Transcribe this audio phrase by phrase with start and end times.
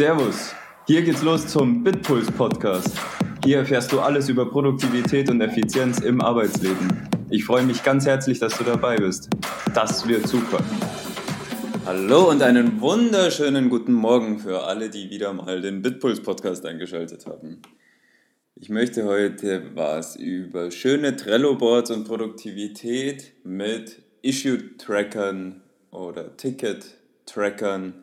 [0.00, 0.54] Servus,
[0.86, 2.96] hier geht's los zum Bitpuls Podcast.
[3.44, 7.06] Hier erfährst du alles über Produktivität und Effizienz im Arbeitsleben.
[7.28, 9.28] Ich freue mich ganz herzlich, dass du dabei bist.
[9.74, 10.64] Das wird super.
[11.84, 17.26] Hallo und einen wunderschönen guten Morgen für alle, die wieder mal den Bitpuls Podcast eingeschaltet
[17.26, 17.60] haben.
[18.54, 25.60] Ich möchte heute was über schöne Trello-Boards und Produktivität mit Issue-Trackern
[25.90, 28.02] oder Ticket-Trackern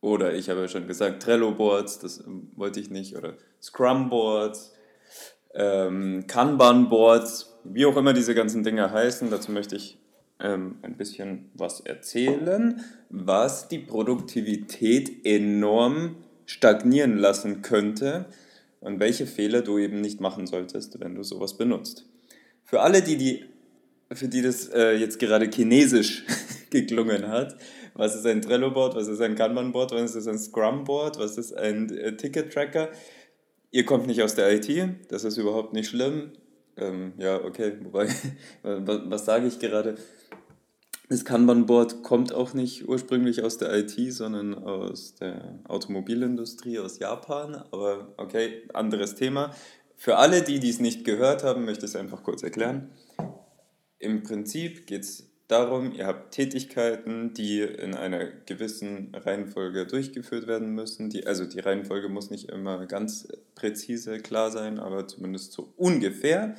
[0.00, 2.24] oder ich habe ja schon gesagt, Trello-Boards, das
[2.56, 4.72] wollte ich nicht, oder Scrum-Boards,
[5.54, 9.30] ähm, Kanban-Boards, wie auch immer diese ganzen Dinge heißen.
[9.30, 9.98] Dazu möchte ich
[10.38, 18.26] ähm, ein bisschen was erzählen, was die Produktivität enorm stagnieren lassen könnte
[18.80, 22.06] und welche Fehler du eben nicht machen solltest, wenn du sowas benutzt.
[22.64, 23.44] Für alle, die, die
[24.12, 26.24] für die das äh, jetzt gerade chinesisch
[26.70, 27.56] geklungen hat,
[28.00, 31.90] was ist ein Trello-Board, was ist ein Kanban-Board, was ist ein Scrum-Board, was ist ein
[31.90, 32.88] äh, Ticket-Tracker.
[33.70, 36.32] Ihr kommt nicht aus der IT, das ist überhaupt nicht schlimm.
[36.78, 38.08] Ähm, ja, okay, wobei,
[38.62, 39.96] was, was sage ich gerade?
[41.10, 47.56] Das Kanban-Board kommt auch nicht ursprünglich aus der IT, sondern aus der Automobilindustrie, aus Japan.
[47.70, 49.54] Aber okay, anderes Thema.
[49.96, 52.92] Für alle, die dies nicht gehört haben, möchte ich es einfach kurz erklären.
[53.98, 60.74] Im Prinzip geht es darum, ihr habt Tätigkeiten, die in einer gewissen Reihenfolge durchgeführt werden
[60.74, 61.10] müssen.
[61.10, 66.54] Die, also die Reihenfolge muss nicht immer ganz präzise klar sein, aber zumindest so ungefähr.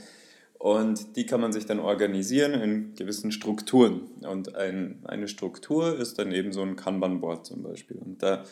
[0.58, 4.02] Und die kann man sich dann organisieren in gewissen Strukturen.
[4.22, 7.98] Und ein, eine Struktur ist dann eben so ein Kanban-Board zum Beispiel.
[7.98, 8.44] Und da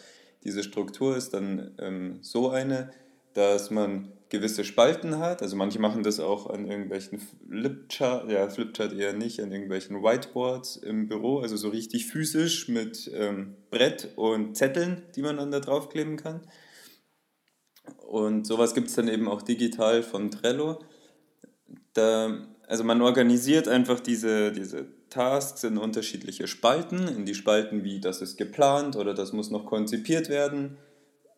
[0.43, 2.91] diese Struktur ist dann ähm, so eine,
[3.33, 5.41] dass man gewisse Spalten hat.
[5.41, 10.77] Also manche machen das auch an irgendwelchen Flipchart, ja, Flipchart eher nicht, an irgendwelchen Whiteboards
[10.77, 15.59] im Büro, also so richtig physisch mit ähm, Brett und Zetteln, die man dann da
[15.59, 16.41] draufkleben kann.
[17.97, 20.79] Und sowas gibt es dann eben auch digital von Trello.
[21.93, 27.99] Da, also man organisiert einfach diese, diese Tasks in unterschiedliche Spalten, in die Spalten wie
[27.99, 30.77] das ist geplant oder das muss noch konzipiert werden.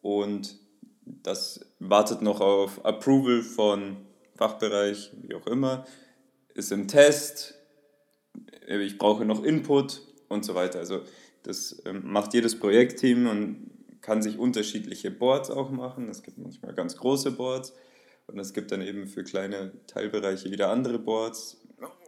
[0.02, 0.58] Und
[1.06, 3.98] das wartet noch auf Approval von
[4.36, 5.86] Fachbereich, wie auch immer,
[6.54, 7.56] ist im Test,
[8.68, 10.80] ich brauche noch Input und so weiter.
[10.80, 11.02] Also
[11.44, 16.10] das ähm, macht jedes Projektteam und kann sich unterschiedliche Boards auch machen.
[16.10, 17.74] Es gibt manchmal ganz große Boards
[18.28, 21.62] und es gibt dann eben für kleine Teilbereiche wieder andere Boards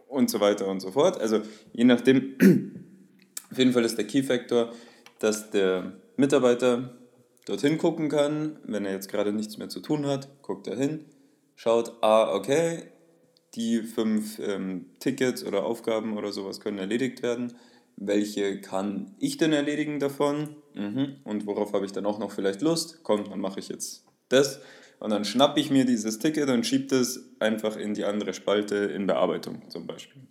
[0.08, 1.20] und so weiter und so fort.
[1.20, 2.36] Also je nachdem,
[3.50, 4.72] auf jeden Fall ist der Key Factor,
[5.18, 6.96] dass der Mitarbeiter
[7.44, 11.04] dorthin gucken kann, wenn er jetzt gerade nichts mehr zu tun hat, guckt er hin,
[11.54, 12.84] schaut, ah, okay,
[13.54, 17.54] die fünf ähm, Tickets oder Aufgaben oder sowas können erledigt werden.
[17.96, 20.56] Welche kann ich denn erledigen davon?
[20.74, 21.16] Mhm.
[21.22, 23.00] Und worauf habe ich dann auch noch vielleicht Lust?
[23.04, 24.60] Komm, dann mache ich jetzt das.
[24.98, 28.76] Und dann schnappe ich mir dieses Ticket und schiebe das einfach in die andere Spalte
[28.76, 30.22] in Bearbeitung zum Beispiel.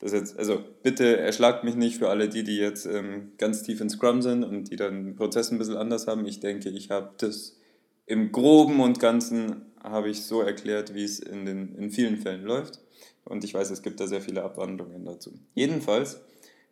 [0.00, 3.80] Das jetzt, also bitte erschlagt mich nicht für alle die, die jetzt ähm, ganz tief
[3.82, 6.24] in Scrum sind und die dann den Prozess ein bisschen anders haben.
[6.26, 7.58] Ich denke, ich habe das
[8.06, 12.44] im Groben und Ganzen habe ich so erklärt, wie es in, den, in vielen Fällen
[12.44, 12.80] läuft.
[13.24, 15.34] Und ich weiß, es gibt da sehr viele Abwandlungen dazu.
[15.54, 16.22] Jedenfalls,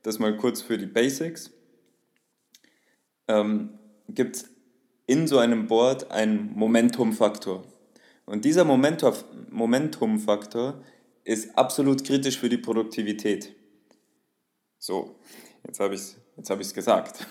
[0.03, 1.51] das mal kurz für die Basics.
[3.29, 3.71] Ähm,
[4.09, 4.51] gibt es
[5.07, 7.65] in so einem Board einen Momentum-Faktor.
[8.25, 10.83] Und dieser Momentum-Faktor
[11.29, 13.55] ist absolut kritisch für die Produktivität.
[14.79, 15.21] So,
[15.67, 16.01] jetzt habe ich
[16.39, 17.27] es hab gesagt.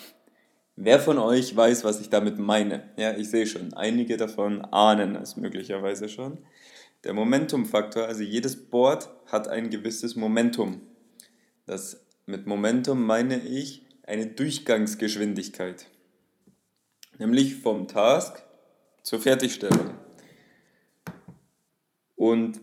[0.76, 2.92] Wer von euch weiß, was ich damit meine?
[2.98, 6.38] Ja, ich sehe schon, einige davon ahnen es möglicherweise schon.
[7.04, 10.82] Der Momentumfaktor, also jedes Board hat ein gewisses Momentum.
[11.66, 15.88] Das mit Momentum meine ich eine Durchgangsgeschwindigkeit.
[17.18, 18.44] Nämlich vom Task
[19.02, 19.96] zur Fertigstellung.
[22.16, 22.62] Und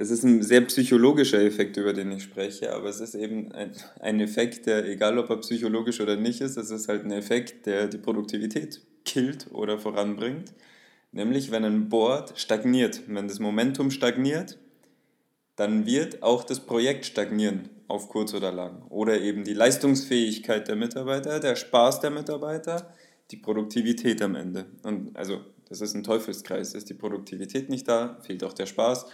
[0.00, 4.20] es ist ein sehr psychologischer Effekt, über den ich spreche, aber es ist eben ein,
[4.20, 7.88] Effekt, der, egal ob er psychologisch oder nicht ist, es ist halt ein Effekt, der
[7.88, 10.54] die Produktivität killt oder voranbringt.
[11.10, 14.56] Nämlich, wenn ein Board stagniert, wenn das Momentum stagniert,
[15.56, 18.82] dann wird auch das Projekt stagnieren, auf kurz oder lang.
[18.90, 22.94] Oder eben die Leistungsfähigkeit der Mitarbeiter, der Spaß der Mitarbeiter,
[23.32, 24.66] die Produktivität am Ende.
[24.84, 26.74] Und also, das ist ein Teufelskreis.
[26.74, 29.06] Ist die Produktivität nicht da, fehlt auch der Spaß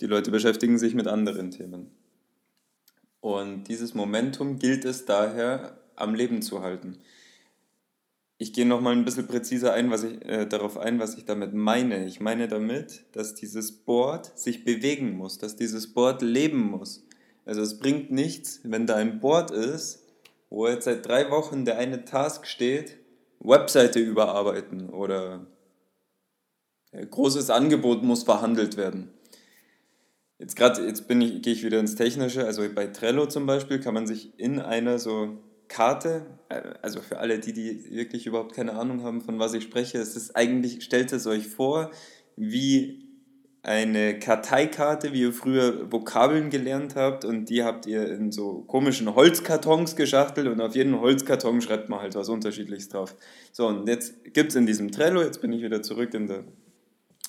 [0.00, 1.90] die Leute beschäftigen sich mit anderen Themen.
[3.20, 6.98] Und dieses Momentum gilt es daher am Leben zu halten.
[8.38, 11.52] Ich gehe nochmal ein bisschen präziser ein, was ich, äh, darauf ein, was ich damit
[11.52, 12.06] meine.
[12.06, 17.04] Ich meine damit, dass dieses Board sich bewegen muss, dass dieses Board leben muss.
[17.44, 20.06] Also es bringt nichts, wenn da ein Board ist,
[20.48, 22.96] wo jetzt seit drei Wochen der eine Task steht
[23.40, 25.46] Webseite überarbeiten oder
[26.92, 29.10] ein großes Angebot muss verhandelt werden.
[30.40, 33.78] Jetzt gerade, jetzt bin ich, gehe ich wieder ins Technische, also bei Trello zum Beispiel
[33.78, 35.38] kann man sich in einer so
[35.68, 39.64] Karte, äh, also für alle die, die wirklich überhaupt keine Ahnung haben, von was ich
[39.64, 41.90] spreche, es ist eigentlich, stellt es euch vor,
[42.36, 43.06] wie
[43.62, 49.14] eine Karteikarte, wie ihr früher Vokabeln gelernt habt und die habt ihr in so komischen
[49.14, 53.14] Holzkartons geschachtelt und auf jeden Holzkarton schreibt man halt was Unterschiedliches drauf.
[53.52, 56.44] So, und jetzt gibt es in diesem Trello, jetzt bin ich wieder zurück in der,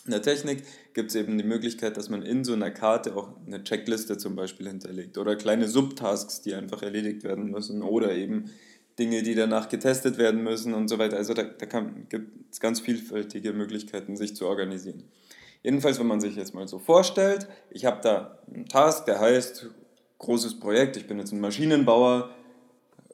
[0.06, 0.64] in der Technik,
[0.94, 4.36] gibt es eben die Möglichkeit, dass man in so einer Karte auch eine Checkliste zum
[4.36, 8.52] Beispiel hinterlegt oder kleine Subtasks, die einfach erledigt werden müssen oder eben
[8.98, 11.18] Dinge, die danach getestet werden müssen und so weiter.
[11.18, 11.66] Also da, da
[12.10, 15.04] gibt es ganz vielfältige Möglichkeiten, sich zu organisieren.
[15.64, 19.68] Jedenfalls, wenn man sich jetzt mal so vorstellt, ich habe da einen Task, der heißt
[20.18, 22.32] großes Projekt, ich bin jetzt ein Maschinenbauer,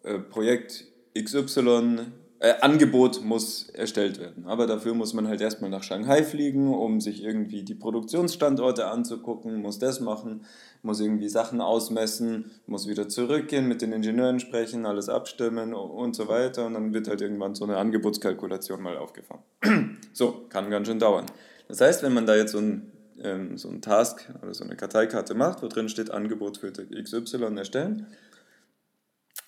[0.04, 0.86] äh, Projekt
[1.18, 2.08] XY,
[2.40, 4.46] äh, Angebot muss erstellt werden.
[4.46, 9.60] Aber dafür muss man halt erstmal nach Shanghai fliegen, um sich irgendwie die Produktionsstandorte anzugucken,
[9.62, 10.46] muss das machen,
[10.84, 16.28] muss irgendwie Sachen ausmessen, muss wieder zurückgehen, mit den Ingenieuren sprechen, alles abstimmen und so
[16.28, 16.68] weiter.
[16.68, 19.42] Und dann wird halt irgendwann so eine Angebotskalkulation mal aufgefahren.
[20.14, 21.26] so, kann ganz schön dauern.
[21.68, 22.92] Das heißt, wenn man da jetzt so ein,
[23.24, 27.58] ähm, so ein Task oder so eine Karteikarte macht, wo drin steht Angebot für XY
[27.58, 28.06] erstellen,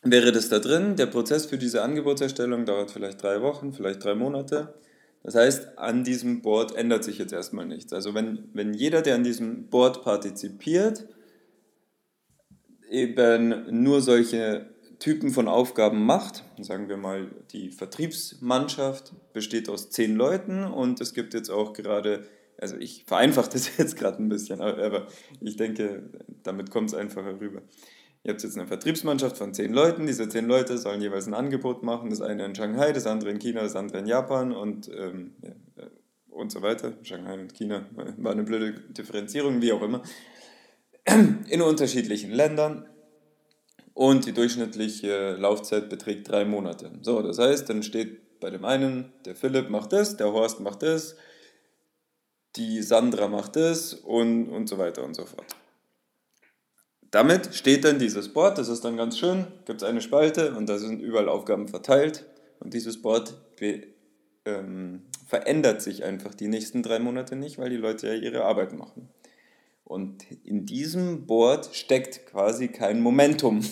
[0.02, 0.96] wäre das da drin.
[0.96, 4.74] Der Prozess für diese Angebotserstellung dauert vielleicht drei Wochen, vielleicht drei Monate.
[5.24, 7.92] Das heißt, an diesem Board ändert sich jetzt erstmal nichts.
[7.92, 11.06] Also wenn, wenn jeder, der an diesem Board partizipiert,
[12.90, 14.68] eben nur solche
[15.00, 16.44] Typen von Aufgaben macht.
[16.60, 22.26] Sagen wir mal, die Vertriebsmannschaft besteht aus zehn Leuten und es gibt jetzt auch gerade,
[22.58, 25.08] also ich vereinfache das jetzt gerade ein bisschen, aber
[25.40, 26.10] ich denke,
[26.44, 27.62] damit kommt es einfacher rüber.
[28.30, 30.06] Ihr habt jetzt eine Vertriebsmannschaft von zehn Leuten.
[30.06, 32.12] Diese zehn Leute sollen jeweils ein Angebot machen.
[32.12, 35.88] Das eine in Shanghai, das andere in China, das andere in Japan und, ähm, äh,
[36.30, 36.94] und so weiter.
[37.02, 37.88] Shanghai und China
[38.18, 40.04] war eine blöde Differenzierung, wie auch immer.
[41.50, 42.86] In unterschiedlichen Ländern
[43.96, 46.92] und die durchschnittliche Laufzeit beträgt drei Monate.
[47.02, 50.84] So, das heißt, dann steht bei dem einen, der Philipp macht das, der Horst macht
[50.84, 51.16] das,
[52.58, 55.48] die Sandra macht das und, und so weiter und so fort.
[57.12, 60.70] Damit steht dann dieses Board, das ist dann ganz schön, gibt es eine Spalte und
[60.70, 62.26] da sind überall Aufgaben verteilt
[62.60, 63.36] und dieses Board
[64.46, 68.74] ähm, verändert sich einfach die nächsten drei Monate nicht, weil die Leute ja ihre Arbeit
[68.74, 69.10] machen.
[69.84, 73.66] Und in diesem Board steckt quasi kein Momentum.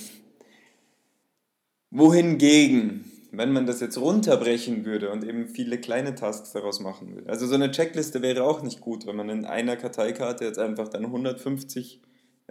[1.92, 7.30] Wohingegen, wenn man das jetzt runterbrechen würde und eben viele kleine Tasks daraus machen würde,
[7.30, 10.88] also so eine Checkliste wäre auch nicht gut, wenn man in einer Karteikarte jetzt einfach
[10.88, 12.02] dann 150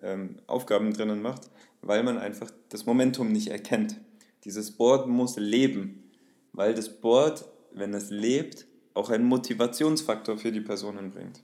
[0.03, 1.51] ähm, Aufgaben drinnen macht,
[1.83, 3.97] weil man einfach das Momentum nicht erkennt.
[4.45, 6.11] Dieses Board muss leben,
[6.53, 11.43] weil das Board, wenn es lebt, auch einen Motivationsfaktor für die Personen bringt.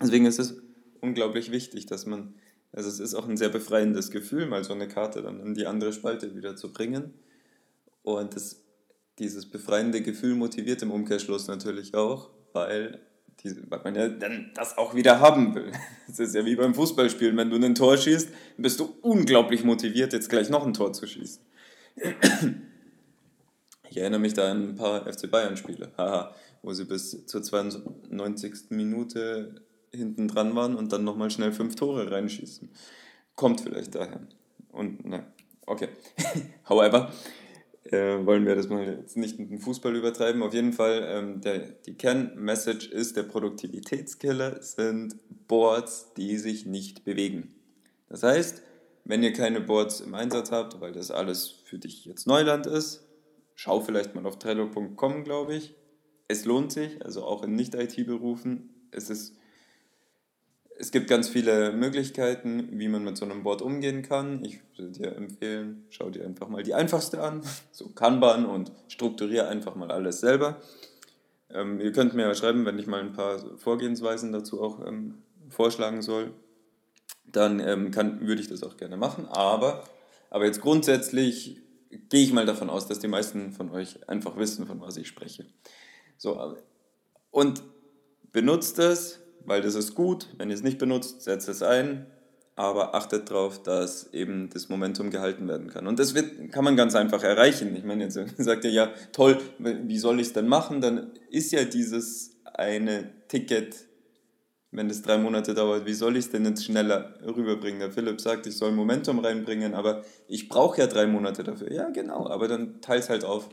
[0.00, 0.56] Deswegen ist es
[1.00, 2.34] unglaublich wichtig, dass man,
[2.72, 5.66] also es ist auch ein sehr befreiendes Gefühl, mal so eine Karte dann in die
[5.66, 7.14] andere Spalte wieder zu bringen.
[8.02, 8.62] Und das,
[9.18, 13.00] dieses befreiende Gefühl motiviert im Umkehrschluss natürlich auch, weil,
[13.42, 15.72] die, weil man ja dann das auch wieder haben will.
[16.08, 20.12] Es ist ja wie beim Fußballspielen, wenn du ein Tor schießt, bist du unglaublich motiviert,
[20.12, 21.42] jetzt gleich noch ein Tor zu schießen.
[23.88, 25.90] Ich erinnere mich da an ein paar FC Bayern-Spiele,
[26.60, 28.68] wo sie bis zur 92.
[28.68, 32.68] Minute hinten dran waren und dann nochmal schnell fünf Tore reinschießen.
[33.36, 34.20] Kommt vielleicht daher.
[34.70, 35.24] Und, ne,
[35.64, 35.88] okay.
[36.68, 37.10] However,
[37.92, 40.42] äh, wollen wir das mal jetzt nicht mit dem Fußball übertreiben.
[40.42, 45.16] Auf jeden Fall, ähm, der, die Kernmessage ist, der Produktivitätskiller sind
[45.48, 47.54] Boards, die sich nicht bewegen.
[48.08, 48.62] Das heißt,
[49.04, 53.06] wenn ihr keine Boards im Einsatz habt, weil das alles für dich jetzt Neuland ist,
[53.54, 55.74] schau vielleicht mal auf Trello.com, glaube ich.
[56.28, 58.88] Es lohnt sich, also auch in Nicht-IT-Berufen.
[58.90, 59.36] Es ist
[60.78, 64.44] es gibt ganz viele Möglichkeiten, wie man mit so einem Board umgehen kann.
[64.44, 67.42] Ich würde dir empfehlen, schau dir einfach mal die einfachste an,
[67.72, 70.60] so Kanban und strukturiere einfach mal alles selber.
[71.50, 75.22] Ähm, ihr könnt mir ja schreiben, wenn ich mal ein paar Vorgehensweisen dazu auch ähm,
[75.48, 76.32] vorschlagen soll,
[77.24, 79.26] dann ähm, würde ich das auch gerne machen.
[79.26, 79.84] Aber,
[80.30, 81.62] aber jetzt grundsätzlich
[82.08, 85.08] gehe ich mal davon aus, dass die meisten von euch einfach wissen, von was ich
[85.08, 85.46] spreche.
[86.18, 86.56] So,
[87.30, 87.62] und
[88.32, 90.28] benutzt es, weil das ist gut.
[90.36, 92.06] Wenn ihr es nicht benutzt, setzt es ein,
[92.56, 95.86] aber achtet darauf, dass eben das Momentum gehalten werden kann.
[95.86, 97.76] Und das wird, kann man ganz einfach erreichen.
[97.76, 100.80] Ich meine, jetzt sagt ihr ja, toll, wie soll ich es denn machen?
[100.80, 103.86] Dann ist ja dieses eine Ticket,
[104.72, 107.80] wenn es drei Monate dauert, wie soll ich es denn jetzt schneller rüberbringen?
[107.80, 111.72] Der Philipp sagt, ich soll Momentum reinbringen, aber ich brauche ja drei Monate dafür.
[111.72, 113.48] Ja, genau, aber dann teils halt auf.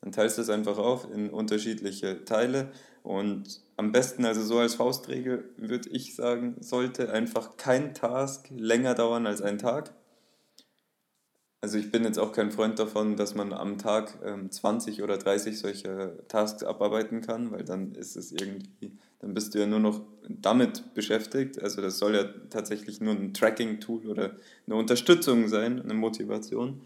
[0.00, 2.70] Dann teilst du es einfach auf in unterschiedliche Teile
[3.02, 8.94] und am besten, also so als Faustregel würde ich sagen, sollte einfach kein Task länger
[8.94, 9.94] dauern als ein Tag.
[11.60, 15.18] Also ich bin jetzt auch kein Freund davon, dass man am Tag ähm, 20 oder
[15.18, 19.80] 30 solche Tasks abarbeiten kann, weil dann ist es irgendwie, dann bist du ja nur
[19.80, 21.60] noch damit beschäftigt.
[21.60, 24.36] Also das soll ja tatsächlich nur ein Tracking-Tool oder
[24.66, 26.82] eine Unterstützung sein, eine Motivation.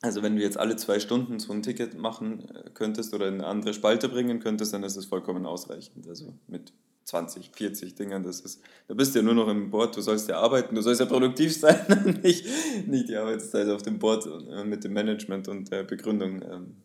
[0.00, 3.34] Also wenn du jetzt alle zwei Stunden so ein Ticket machen äh, könntest oder in
[3.34, 6.06] eine andere Spalte bringen könntest, dann ist es vollkommen ausreichend.
[6.06, 6.72] Also mit
[7.04, 10.28] 20, 40 Dingern, das ist, da bist du ja nur noch im Board, du sollst
[10.28, 12.46] ja arbeiten, du sollst ja produktiv sein und nicht,
[12.86, 16.76] nicht die Arbeitszeit auf dem Board äh, mit dem Management und der Begründung ähm,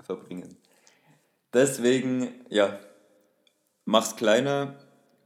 [0.00, 0.56] verbringen.
[1.52, 2.78] Deswegen, ja,
[3.84, 4.78] mach's kleiner,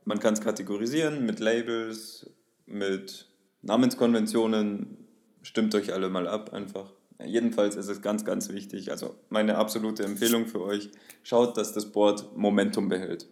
[0.04, 2.30] man kann es kategorisieren mit Labels,
[2.66, 3.28] mit
[3.62, 4.96] Namenskonventionen,
[5.42, 6.97] stimmt euch alle mal ab einfach.
[7.24, 10.90] Jedenfalls ist es ganz, ganz wichtig, also meine absolute Empfehlung für euch,
[11.24, 13.26] schaut, dass das Board Momentum behält.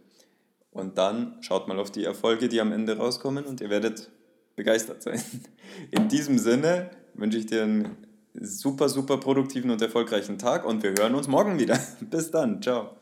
[0.72, 4.10] Und dann schaut mal auf die Erfolge, die am Ende rauskommen und ihr werdet
[4.56, 5.22] begeistert sein.
[5.90, 7.96] In diesem Sinne wünsche ich dir einen
[8.34, 11.78] super, super produktiven und erfolgreichen Tag und wir hören uns morgen wieder.
[12.00, 12.60] Bis dann.
[12.60, 12.96] Ciao.